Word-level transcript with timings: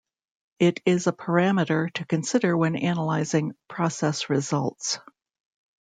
It 0.57 0.79
is 0.83 1.05
a 1.05 1.11
parameter 1.13 1.93
to 1.93 2.05
consider 2.07 2.57
when 2.57 2.75
analyzing 2.75 3.53
process 3.67 4.31
results. 4.31 4.97